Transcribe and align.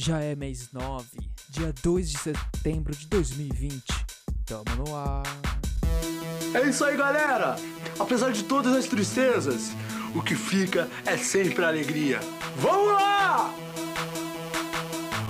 Já 0.00 0.20
é 0.20 0.36
mês 0.36 0.70
9, 0.70 1.18
dia 1.48 1.74
2 1.82 2.08
de 2.08 2.18
setembro 2.18 2.94
de 2.94 3.04
2020. 3.08 3.82
Tamo 4.46 4.62
no 4.76 4.94
ar. 4.94 5.24
É 6.54 6.68
isso 6.68 6.84
aí, 6.84 6.96
galera! 6.96 7.56
Apesar 7.98 8.30
de 8.30 8.44
todas 8.44 8.74
as 8.74 8.86
tristezas, 8.86 9.72
o 10.14 10.22
que 10.22 10.36
fica 10.36 10.88
é 11.04 11.16
sempre 11.16 11.64
a 11.64 11.68
alegria. 11.68 12.20
Vamos 12.58 12.92
lá! 12.92 13.52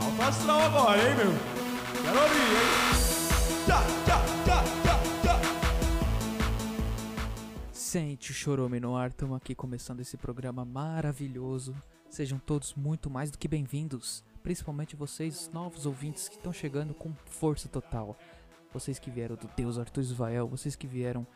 Alto 0.02 0.22
astral 0.22 0.60
agora, 0.60 0.98
hein, 0.98 1.16
meu? 1.16 1.32
Quero 2.02 2.20
ouvir, 2.20 2.52
hein? 2.52 2.68
Tchá, 3.64 3.82
tchá, 4.04 4.22
tchá, 4.44 4.64
tchá, 4.82 5.00
tchá. 5.22 5.40
Sente 7.72 8.32
o 8.32 8.34
chorume 8.34 8.78
no 8.78 8.94
ar, 8.94 9.08
estamos 9.08 9.34
aqui 9.34 9.54
começando 9.54 10.00
esse 10.00 10.18
programa 10.18 10.62
maravilhoso. 10.62 11.74
Sejam 12.10 12.38
todos 12.38 12.74
muito 12.74 13.08
mais 13.08 13.30
do 13.30 13.38
que 13.38 13.48
bem-vindos, 13.48 14.24
principalmente 14.48 14.96
vocês, 14.96 15.50
novos 15.52 15.84
ouvintes 15.84 16.26
que 16.26 16.36
estão 16.36 16.54
chegando 16.54 16.94
com 16.94 17.12
força 17.26 17.68
total. 17.68 18.16
Vocês 18.72 18.98
que 18.98 19.10
vieram 19.10 19.36
do 19.36 19.46
Deus 19.54 19.78
Arthur 19.78 20.00
Isvael, 20.00 20.48
vocês 20.48 20.74
que 20.74 20.86
vieram 20.86 21.26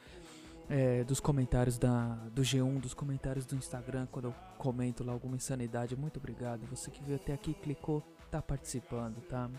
é, 0.66 1.04
dos 1.04 1.20
comentários 1.20 1.76
da, 1.76 2.14
do 2.32 2.40
G1, 2.40 2.80
dos 2.80 2.94
comentários 2.94 3.44
do 3.44 3.54
Instagram, 3.54 4.06
quando 4.10 4.28
eu 4.28 4.34
comento 4.56 5.04
lá 5.04 5.12
alguma 5.12 5.36
insanidade, 5.36 5.94
muito 5.94 6.16
obrigado. 6.16 6.66
Você 6.68 6.90
que 6.90 7.04
veio 7.04 7.16
até 7.16 7.34
aqui, 7.34 7.52
clicou, 7.52 8.02
tá 8.30 8.40
participando, 8.40 9.20
tá? 9.28 9.50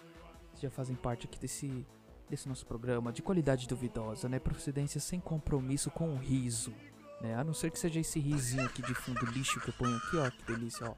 Vocês 0.49 0.61
já 0.63 0.71
fazem 0.71 0.95
parte 0.95 1.27
aqui 1.27 1.37
desse, 1.37 1.85
desse 2.27 2.49
nosso 2.49 2.65
programa 2.65 3.13
de 3.13 3.21
qualidade 3.21 3.67
duvidosa, 3.67 4.27
né? 4.27 4.39
Procedência 4.39 4.99
sem 4.99 5.19
compromisso 5.19 5.91
com 5.91 6.11
o 6.11 6.17
riso, 6.17 6.73
né? 7.21 7.35
A 7.35 7.43
não 7.43 7.53
ser 7.53 7.69
que 7.69 7.77
seja 7.77 7.99
esse 7.99 8.19
risinho 8.19 8.65
aqui 8.65 8.81
de 8.81 8.95
fundo 8.95 9.23
lixo 9.27 9.59
que 9.59 9.69
eu 9.69 9.75
ponho 9.75 9.95
aqui, 9.95 10.17
ó, 10.17 10.31
que 10.31 10.43
delícia, 10.51 10.89
ó. 10.89 10.95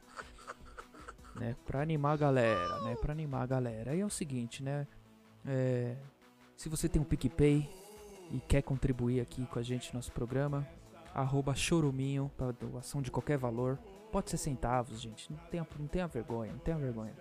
Né? 1.36 1.56
Pra 1.66 1.82
animar 1.82 2.14
a 2.14 2.18
galera, 2.18 2.82
né? 2.82 2.96
Pra 2.96 3.12
animar 3.12 3.44
a 3.44 3.46
galera. 3.46 3.92
Aí 3.92 4.00
é 4.00 4.06
o 4.06 4.10
seguinte, 4.10 4.64
né? 4.64 4.88
É, 5.46 5.96
se 6.56 6.70
você 6.70 6.88
tem 6.88 7.02
um 7.02 7.06
PicPay 7.06 7.70
e 8.32 8.40
quer 8.40 8.62
contribuir 8.62 9.20
aqui 9.20 9.46
com 9.46 9.60
a 9.60 9.64
gente 9.64 9.94
no 9.94 9.98
nosso 9.98 10.12
programa, 10.12 10.68
arroba 11.14 11.54
choruminho 11.54 12.32
para 12.38 12.52
doação 12.52 13.02
de 13.02 13.12
qualquer 13.12 13.38
valor. 13.38 13.78
Pode 14.12 14.30
ser 14.30 14.38
centavos, 14.38 15.02
gente. 15.02 15.32
Não 15.32 15.38
tenha, 15.50 15.68
não 15.78 15.88
tenha 15.88 16.08
vergonha, 16.08 16.54
não 16.54 16.60
tenha 16.60 16.78
vergonha. 16.78 17.14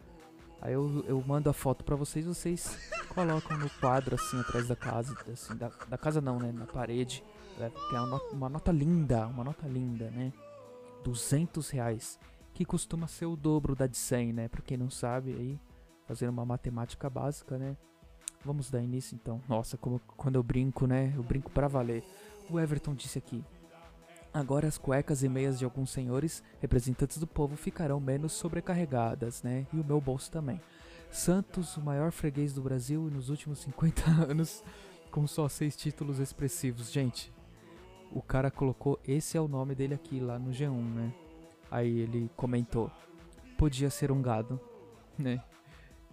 Aí 0.61 0.71
eu, 0.71 1.03
eu 1.05 1.21
mando 1.27 1.49
a 1.49 1.53
foto 1.53 1.83
pra 1.83 1.93
vocês, 1.97 2.25
vocês 2.25 2.89
colocam 3.13 3.57
no 3.57 3.69
quadro 3.69 4.15
assim 4.15 4.39
atrás 4.39 4.65
da 4.65 4.77
casa, 4.77 5.13
assim, 5.29 5.57
da, 5.57 5.69
da 5.89 5.97
casa 5.97 6.21
não, 6.21 6.39
né, 6.39 6.53
na 6.53 6.65
parede, 6.65 7.21
né, 7.59 7.69
que 7.69 7.95
é 7.97 7.99
uma 7.99 8.07
nota, 8.07 8.33
uma 8.33 8.49
nota 8.49 8.71
linda, 8.71 9.27
uma 9.27 9.43
nota 9.43 9.67
linda, 9.67 10.09
né, 10.09 10.31
200 11.03 11.69
reais, 11.69 12.17
que 12.53 12.63
costuma 12.63 13.07
ser 13.07 13.25
o 13.25 13.35
dobro 13.35 13.75
da 13.75 13.87
de 13.87 13.97
100, 13.97 14.31
né, 14.31 14.47
pra 14.47 14.61
quem 14.61 14.77
não 14.77 14.89
sabe 14.89 15.33
aí, 15.33 15.59
fazendo 16.07 16.29
uma 16.29 16.45
matemática 16.45 17.09
básica, 17.09 17.57
né, 17.57 17.75
vamos 18.43 18.71
dar 18.71 18.81
início 18.81 19.15
então, 19.15 19.41
nossa, 19.49 19.77
como, 19.77 19.99
quando 20.15 20.37
eu 20.37 20.43
brinco, 20.43 20.87
né, 20.87 21.13
eu 21.15 21.21
brinco 21.21 21.51
pra 21.51 21.67
valer, 21.67 22.03
o 22.49 22.59
Everton 22.59 22.95
disse 22.95 23.19
aqui, 23.19 23.43
Agora 24.37 24.67
as 24.67 24.77
cuecas 24.77 25.23
e 25.23 25.29
meias 25.29 25.57
de 25.57 25.65
alguns 25.65 25.89
senhores, 25.89 26.43
representantes 26.61 27.17
do 27.17 27.25
povo, 27.25 27.57
ficarão 27.57 27.99
menos 27.99 28.33
sobrecarregadas, 28.33 29.41
né? 29.41 29.65
E 29.73 29.79
o 29.79 29.83
meu 29.83 29.99
bolso 29.99 30.29
também. 30.29 30.61
Santos, 31.09 31.75
o 31.75 31.81
maior 31.81 32.11
freguês 32.11 32.53
do 32.53 32.61
Brasil 32.61 33.09
nos 33.09 33.31
últimos 33.31 33.57
50 33.61 34.03
anos, 34.29 34.63
com 35.09 35.25
só 35.25 35.49
seis 35.49 35.75
títulos 35.75 36.19
expressivos. 36.19 36.91
Gente, 36.91 37.33
o 38.11 38.21
cara 38.21 38.51
colocou 38.51 38.99
esse 39.07 39.35
é 39.35 39.41
o 39.41 39.47
nome 39.47 39.73
dele 39.73 39.95
aqui 39.95 40.19
lá 40.19 40.37
no 40.37 40.51
G1, 40.51 40.83
né? 40.93 41.11
Aí 41.71 42.01
ele 42.01 42.29
comentou: 42.37 42.91
podia 43.57 43.89
ser 43.89 44.11
um 44.11 44.21
gado, 44.21 44.61
né? 45.17 45.43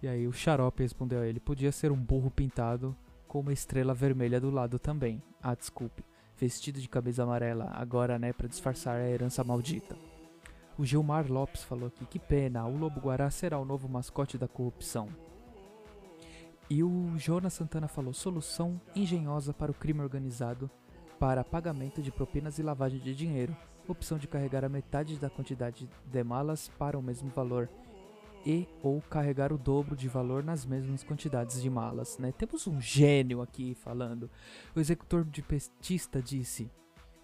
E 0.01 0.07
aí 0.07 0.27
o 0.27 0.33
Xarope 0.33 0.81
respondeu 0.81 1.19
a 1.21 1.27
ele: 1.27 1.39
podia 1.39 1.71
ser 1.71 1.91
um 1.91 2.03
burro 2.03 2.31
pintado 2.31 2.97
com 3.27 3.41
uma 3.41 3.53
estrela 3.53 3.93
vermelha 3.93 4.41
do 4.41 4.49
lado 4.49 4.79
também. 4.79 5.21
Ah, 5.43 5.53
desculpe 5.53 6.03
vestido 6.37 6.79
de 6.79 6.89
camisa 6.89 7.23
amarela, 7.23 7.71
agora, 7.73 8.19
né, 8.19 8.33
para 8.33 8.47
disfarçar 8.47 8.97
a 8.97 9.09
herança 9.09 9.43
maldita. 9.43 9.95
O 10.77 10.85
Gilmar 10.85 11.31
Lopes 11.31 11.63
falou 11.63 11.87
aqui: 11.87 12.05
que 12.05 12.19
pena, 12.19 12.65
o 12.65 12.77
Lobo 12.77 12.99
Guará 12.99 13.29
será 13.29 13.57
o 13.57 13.65
novo 13.65 13.87
mascote 13.87 14.37
da 14.37 14.47
corrupção. 14.47 15.07
E 16.69 16.83
o 16.83 17.13
Jonas 17.17 17.53
Santana 17.53 17.87
falou: 17.87 18.13
solução 18.13 18.79
engenhosa 18.95 19.53
para 19.53 19.71
o 19.71 19.75
crime 19.75 20.01
organizado 20.01 20.69
para 21.19 21.43
pagamento 21.43 22.01
de 22.01 22.11
propinas 22.11 22.59
e 22.59 22.63
lavagem 22.63 22.99
de 22.99 23.15
dinheiro. 23.15 23.55
Opção 23.87 24.17
de 24.17 24.27
carregar 24.27 24.65
a 24.65 24.69
metade 24.69 25.17
da 25.17 25.29
quantidade 25.29 25.87
de 26.05 26.23
malas 26.23 26.69
para 26.77 26.97
o 26.97 27.03
mesmo 27.03 27.29
valor 27.29 27.69
e 28.45 28.67
ou 28.83 29.01
carregar 29.01 29.51
o 29.51 29.57
dobro 29.57 29.95
de 29.95 30.07
valor 30.07 30.43
nas 30.43 30.65
mesmas 30.65 31.03
quantidades 31.03 31.61
de 31.61 31.69
malas, 31.69 32.17
né? 32.19 32.31
Temos 32.31 32.67
um 32.67 32.79
gênio 32.79 33.41
aqui 33.41 33.73
falando. 33.73 34.29
O 34.75 34.79
executor 34.79 35.25
de 35.25 35.41
petista 35.41 36.21
disse: 36.21 36.69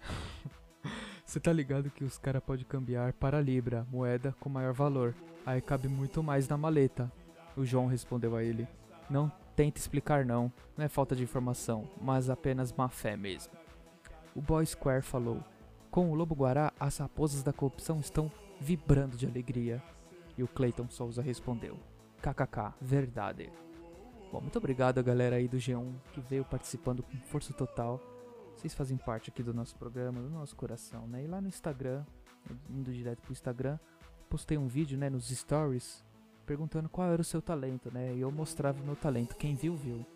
Você 1.24 1.38
tá 1.38 1.52
ligado 1.52 1.90
que 1.90 2.04
os 2.04 2.18
cara 2.18 2.40
pode 2.40 2.64
cambiar 2.64 3.12
para 3.12 3.40
libra, 3.40 3.86
moeda 3.90 4.34
com 4.40 4.48
maior 4.48 4.72
valor. 4.72 5.14
Aí 5.46 5.60
cabe 5.60 5.88
muito 5.88 6.22
mais 6.22 6.48
na 6.48 6.56
maleta. 6.56 7.10
O 7.56 7.64
João 7.64 7.86
respondeu 7.86 8.34
a 8.34 8.42
ele: 8.42 8.66
Não 9.08 9.30
tenta 9.54 9.78
explicar 9.78 10.24
não, 10.24 10.52
não 10.76 10.84
é 10.84 10.88
falta 10.88 11.14
de 11.14 11.22
informação, 11.22 11.88
mas 12.00 12.28
apenas 12.28 12.72
má 12.72 12.88
fé 12.88 13.16
mesmo. 13.16 13.52
O 14.34 14.40
Boy 14.40 14.66
Square 14.66 15.02
falou: 15.02 15.42
Com 15.90 16.10
o 16.10 16.14
Lobo 16.14 16.34
Guará, 16.34 16.72
as 16.80 16.98
raposas 16.98 17.42
da 17.42 17.52
corrupção 17.52 18.00
estão 18.00 18.30
vibrando 18.60 19.16
de 19.16 19.26
alegria. 19.26 19.82
E 20.36 20.42
o 20.42 20.48
Clayton 20.48 20.88
Souza 20.88 21.22
respondeu: 21.22 21.78
KKK, 22.22 22.74
verdade. 22.80 23.50
Bom, 24.32 24.40
muito 24.40 24.56
obrigado 24.56 24.98
a 24.98 25.02
galera 25.02 25.36
aí 25.36 25.46
do 25.46 25.58
G1 25.58 25.92
que 26.12 26.20
veio 26.20 26.44
participando 26.44 27.02
com 27.02 27.16
força 27.18 27.52
total. 27.52 28.00
Vocês 28.56 28.74
fazem 28.74 28.96
parte 28.96 29.30
aqui 29.30 29.42
do 29.42 29.52
nosso 29.52 29.76
programa, 29.76 30.22
do 30.22 30.30
nosso 30.30 30.56
coração, 30.56 31.06
né? 31.06 31.24
E 31.24 31.26
lá 31.26 31.40
no 31.40 31.48
Instagram, 31.48 32.04
indo 32.70 32.92
direto 32.92 33.20
pro 33.20 33.32
Instagram, 33.32 33.78
postei 34.30 34.56
um 34.56 34.68
vídeo, 34.68 34.96
né, 34.96 35.10
nos 35.10 35.28
stories, 35.28 36.02
perguntando 36.46 36.88
qual 36.88 37.10
era 37.12 37.20
o 37.20 37.24
seu 37.24 37.42
talento, 37.42 37.92
né? 37.92 38.14
E 38.14 38.20
eu 38.20 38.30
mostrava 38.30 38.80
o 38.80 38.84
meu 38.84 38.96
talento. 38.96 39.36
Quem 39.36 39.54
viu, 39.54 39.76
viu. 39.76 40.06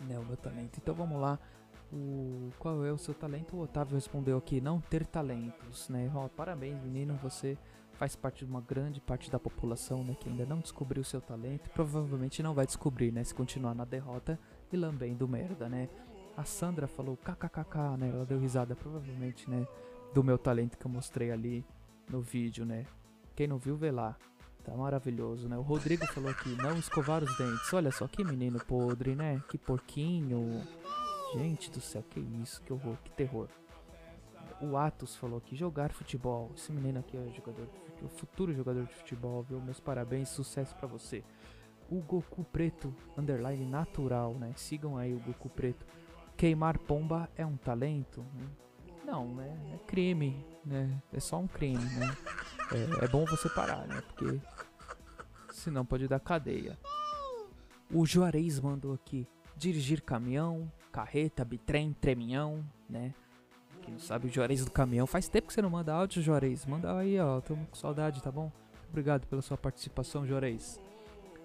Né, 0.00 0.18
o 0.18 0.24
meu 0.24 0.36
talento. 0.36 0.78
Então 0.78 0.94
vamos 0.94 1.18
lá. 1.20 1.38
O, 1.92 2.50
qual 2.58 2.84
é 2.84 2.92
o 2.92 2.98
seu 2.98 3.14
talento? 3.14 3.56
O 3.56 3.60
Otávio 3.60 3.94
respondeu 3.94 4.36
aqui, 4.36 4.60
não 4.60 4.80
ter 4.80 5.06
talentos, 5.06 5.88
né? 5.88 6.10
Ó, 6.14 6.28
parabéns, 6.28 6.82
menino, 6.82 7.18
você 7.22 7.56
faz 7.96 8.14
parte 8.14 8.44
de 8.44 8.50
uma 8.50 8.60
grande 8.60 9.00
parte 9.00 9.30
da 9.30 9.38
população, 9.38 10.04
né, 10.04 10.14
que 10.20 10.28
ainda 10.28 10.44
não 10.44 10.58
descobriu 10.58 11.00
o 11.00 11.04
seu 11.04 11.20
talento 11.20 11.70
provavelmente 11.70 12.42
não 12.42 12.52
vai 12.52 12.66
descobrir, 12.66 13.10
né, 13.10 13.24
se 13.24 13.34
continuar 13.34 13.74
na 13.74 13.86
derrota 13.86 14.38
e 14.70 14.76
lambendo 14.76 15.26
merda, 15.26 15.68
né? 15.68 15.88
A 16.36 16.44
Sandra 16.44 16.86
falou 16.86 17.16
kkkk, 17.16 17.96
né? 17.98 18.10
Ela 18.10 18.26
deu 18.26 18.38
risada 18.38 18.76
provavelmente, 18.76 19.48
né, 19.48 19.66
do 20.12 20.22
meu 20.22 20.36
talento 20.36 20.76
que 20.76 20.86
eu 20.86 20.90
mostrei 20.90 21.30
ali 21.30 21.64
no 22.10 22.20
vídeo, 22.20 22.66
né? 22.66 22.84
Quem 23.34 23.46
não 23.46 23.58
viu, 23.58 23.76
vê 23.76 23.90
lá. 23.90 24.16
Tá 24.64 24.76
maravilhoso, 24.76 25.48
né? 25.48 25.56
O 25.56 25.62
Rodrigo 25.62 26.04
falou 26.06 26.30
aqui, 26.30 26.50
não 26.56 26.76
escovar 26.76 27.22
os 27.22 27.38
dentes. 27.38 27.72
Olha 27.72 27.92
só 27.92 28.08
que 28.08 28.24
menino 28.24 28.58
podre, 28.58 29.14
né? 29.14 29.40
Que 29.48 29.56
porquinho. 29.56 30.62
Gente 31.36 31.70
do 31.70 31.80
céu, 31.80 32.02
que 32.02 32.18
isso, 32.18 32.62
que 32.62 32.72
horror, 32.72 32.96
que 33.04 33.10
terror. 33.10 33.48
O 34.60 34.76
Atos 34.76 35.14
falou 35.16 35.36
aqui, 35.36 35.54
jogar 35.54 35.92
futebol. 35.92 36.50
Esse 36.56 36.72
menino 36.72 37.00
aqui 37.00 37.14
é 37.14 37.30
jogador, 37.30 37.68
o 38.02 38.08
futuro 38.08 38.54
jogador 38.54 38.86
de 38.86 38.94
futebol, 38.94 39.42
viu? 39.42 39.60
Meus 39.60 39.78
parabéns, 39.78 40.30
sucesso 40.30 40.74
para 40.76 40.88
você. 40.88 41.22
O 41.90 42.00
Goku 42.00 42.42
Preto, 42.42 42.94
underline 43.18 43.66
natural, 43.66 44.32
né? 44.34 44.52
Sigam 44.56 44.96
aí 44.96 45.12
o 45.12 45.20
Goku 45.20 45.50
Preto. 45.50 45.86
Queimar 46.36 46.78
pomba 46.78 47.28
é 47.36 47.44
um 47.44 47.56
talento? 47.56 48.24
Não, 49.04 49.34
né? 49.34 49.56
É 49.74 49.78
crime, 49.86 50.44
né? 50.64 51.02
É 51.12 51.20
só 51.20 51.38
um 51.38 51.46
crime, 51.46 51.84
né? 51.84 52.16
É, 52.72 53.04
é 53.04 53.08
bom 53.08 53.26
você 53.26 53.48
parar, 53.50 53.86
né? 53.86 54.00
Porque 54.00 54.40
senão 55.52 55.84
pode 55.84 56.08
dar 56.08 56.18
cadeia. 56.18 56.78
O 57.92 58.06
Juarez 58.06 58.58
mandou 58.58 58.94
aqui 58.94 59.28
dirigir 59.56 60.02
caminhão, 60.02 60.70
carreta, 60.96 61.44
bitrem, 61.44 61.92
treminhão, 61.92 62.64
né? 62.88 63.12
Quem 63.82 63.92
não 63.92 64.00
sabe 64.00 64.28
o 64.28 64.32
Juarez 64.32 64.64
do 64.64 64.70
caminhão. 64.70 65.06
Faz 65.06 65.28
tempo 65.28 65.48
que 65.48 65.52
você 65.52 65.60
não 65.60 65.68
manda 65.68 65.92
áudio, 65.92 66.22
Juarez. 66.22 66.64
Manda 66.64 66.96
aí, 66.96 67.20
ó. 67.20 67.38
Tô 67.42 67.54
com 67.54 67.76
saudade, 67.76 68.22
tá 68.22 68.32
bom? 68.32 68.50
Obrigado 68.88 69.26
pela 69.26 69.42
sua 69.42 69.58
participação, 69.58 70.26
Juarez. 70.26 70.80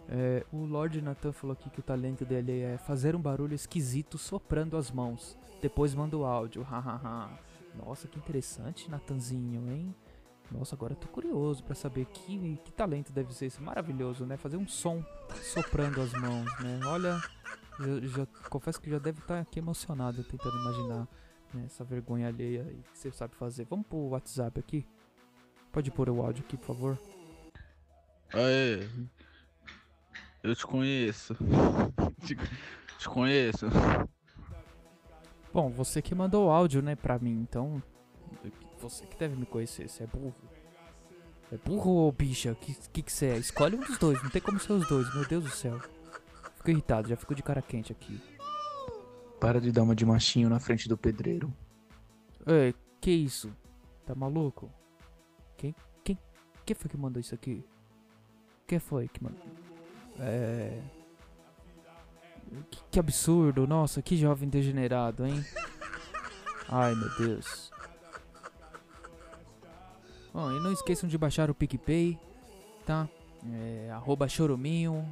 É, 0.07 0.45
o 0.53 0.63
Lord 0.63 1.01
Nathan 1.01 1.33
falou 1.33 1.51
aqui 1.51 1.69
que 1.69 1.81
o 1.81 1.83
talento 1.83 2.24
dele 2.24 2.62
é 2.62 2.77
fazer 2.77 3.13
um 3.13 3.21
barulho 3.21 3.53
esquisito 3.53 4.18
soprando 4.18 4.77
as 4.77 4.89
mãos. 4.89 5.38
Depois 5.62 5.94
manda 5.94 6.15
o 6.15 6.24
áudio, 6.24 6.63
hahaha. 6.63 7.30
Nossa, 7.75 8.07
que 8.07 8.18
interessante, 8.18 8.89
Natanzinho, 8.89 9.69
hein? 9.69 9.94
Nossa, 10.50 10.75
agora 10.75 10.94
eu 10.94 10.98
tô 10.98 11.09
curioso 11.09 11.62
para 11.63 11.75
saber 11.75 12.06
que, 12.06 12.57
que 12.63 12.71
talento 12.71 13.12
deve 13.12 13.33
ser 13.33 13.48
esse 13.48 13.62
maravilhoso, 13.62 14.25
né? 14.25 14.38
Fazer 14.38 14.57
um 14.57 14.68
som 14.68 15.03
soprando 15.42 16.01
as 16.01 16.13
mãos, 16.13 16.45
né? 16.59 16.80
Olha, 16.86 17.21
já, 17.79 18.07
já 18.07 18.25
confesso 18.50 18.79
que 18.81 18.89
já 18.89 19.00
deve 19.00 19.19
estar 19.19 19.35
tá 19.35 19.41
aqui 19.41 19.59
emocionado 19.59 20.23
tentando 20.23 20.57
imaginar 20.57 21.07
né, 21.53 21.63
essa 21.65 21.83
vergonha 21.83 22.27
alheia 22.27 22.63
aí 22.63 22.83
que 22.91 22.97
você 22.97 23.12
sabe 23.12 23.35
fazer. 23.35 23.65
Vamos 23.65 23.88
pro 23.88 23.97
WhatsApp 23.97 24.59
aqui? 24.59 24.85
Pode 25.71 25.89
pôr 25.91 26.09
o 26.09 26.21
áudio 26.21 26.44
aqui, 26.45 26.57
por 26.57 26.68
favor? 26.68 27.00
Aê, 28.33 28.88
eu 30.44 30.56
te 30.56 30.65
conheço. 30.65 31.35
Te, 32.25 32.35
te 32.97 33.09
conheço. 33.09 33.68
Bom, 35.53 35.69
você 35.69 36.01
que 36.01 36.15
mandou 36.15 36.47
o 36.47 36.50
áudio, 36.50 36.81
né, 36.81 36.95
pra 36.95 37.19
mim, 37.19 37.39
então. 37.41 37.81
Você 38.79 39.06
que 39.06 39.17
deve 39.17 39.35
me 39.35 39.45
conhecer, 39.45 39.88
você 39.88 40.03
é 40.03 40.07
burro. 40.07 40.35
É 41.51 41.57
burro 41.57 41.91
ou 41.91 42.12
bicha? 42.12 42.56
Que, 42.56 42.74
que 42.74 43.01
que 43.03 43.12
você 43.12 43.27
é? 43.27 43.38
Escolhe 43.38 43.75
um 43.75 43.81
dos 43.81 43.97
dois, 43.97 44.21
não 44.24 44.29
tem 44.29 44.41
como 44.41 44.59
ser 44.59 44.74
os 44.74 44.88
dois, 44.88 45.13
meu 45.13 45.27
Deus 45.27 45.44
do 45.44 45.50
céu. 45.50 45.79
Fico 46.62 46.69
irritado, 46.69 47.10
já 47.10 47.16
fico 47.16 47.34
de 47.34 47.42
cara 47.42 47.60
quente 47.60 47.92
aqui. 47.92 48.22
Para 49.40 49.60
de 49.60 49.72
dar 49.72 49.81
uma 49.81 49.96
de 49.96 50.06
machinho 50.06 50.48
na 50.48 50.60
frente 50.60 50.88
do 50.88 50.96
pedreiro. 50.96 51.52
Ei, 52.46 52.75
que 53.02 53.10
isso? 53.10 53.52
Tá 54.06 54.13
maluco? 54.13 54.72
Quem, 55.58 55.74
quem, 56.04 56.16
quem 56.63 56.75
foi 56.75 56.88
que 56.88 56.96
mandou 56.96 57.19
isso 57.19 57.34
aqui? 57.34 57.66
Quem 58.68 58.78
foi 58.78 59.08
que 59.08 59.24
mandou? 59.24 59.42
É... 60.19 60.80
Que, 62.69 62.84
que 62.92 63.00
absurdo, 63.00 63.66
nossa, 63.66 64.00
que 64.00 64.16
jovem 64.16 64.48
degenerado, 64.48 65.25
hein? 65.25 65.44
Ai, 66.69 66.94
meu 66.94 67.10
Deus. 67.18 67.72
Bom, 70.31 70.52
e 70.52 70.60
não 70.60 70.72
esqueçam 70.72 71.10
de 71.10 71.18
baixar 71.18 71.50
o 71.50 71.56
PicPay, 71.56 72.19
tá? 72.86 73.10
É, 73.52 73.90
arroba 73.92 74.28
choruminho, 74.28 75.12